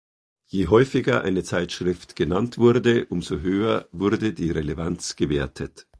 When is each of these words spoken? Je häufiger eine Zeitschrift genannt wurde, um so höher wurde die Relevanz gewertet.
Je 0.47 0.65
häufiger 0.67 1.21
eine 1.21 1.43
Zeitschrift 1.43 2.15
genannt 2.15 2.57
wurde, 2.57 3.05
um 3.05 3.21
so 3.21 3.41
höher 3.41 3.87
wurde 3.91 4.33
die 4.33 4.49
Relevanz 4.49 5.15
gewertet. 5.15 5.85